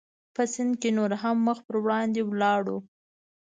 په 0.35 0.41
سیند 0.53 0.73
کې 0.81 0.89
نور 0.97 1.11
هم 1.21 1.37
مخ 1.47 1.57
پر 1.67 1.75
وړاندې 1.83 2.21
ولاړو. 2.25 2.77